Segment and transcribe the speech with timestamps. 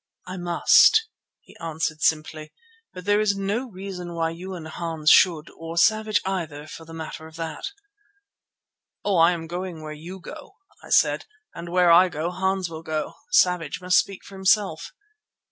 [0.25, 1.05] "I must,"
[1.41, 2.51] he answered simply,
[2.91, 6.93] "but there is no reason why you and Hans should, or Savage either for the
[6.95, 7.67] matter of that."
[9.05, 9.19] "Oh!
[9.19, 13.13] I'm going where you go," I said, "and where I go Hans will go.
[13.29, 14.91] Savage must speak for himself."